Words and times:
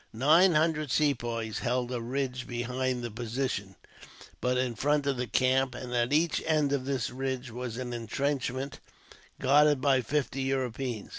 Nine 0.13 0.55
hundred 0.55 0.89
Sepoys 0.89 1.59
held 1.59 1.91
a 1.91 2.01
ridge 2.01 2.47
behind 2.47 3.03
the 3.03 3.11
position, 3.11 3.75
but 4.39 4.57
in 4.57 4.73
front 4.73 5.05
of 5.05 5.15
the 5.15 5.27
camp, 5.27 5.75
and 5.75 5.93
at 5.93 6.11
each 6.11 6.41
end 6.47 6.73
of 6.73 6.85
this 6.85 7.11
ridge 7.11 7.51
was 7.51 7.77
an 7.77 7.93
intrenchment, 7.93 8.79
guarded 9.39 9.79
by 9.79 10.01
fifty 10.01 10.41
Europeans. 10.41 11.09